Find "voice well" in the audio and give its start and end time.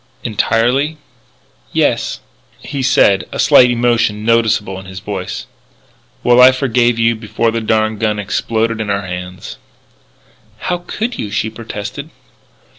4.99-6.41